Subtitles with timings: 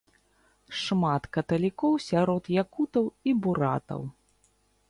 [0.83, 4.01] Шмат каталікоў сярод якутаў і буратаў.